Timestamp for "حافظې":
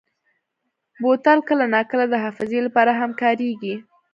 2.23-2.59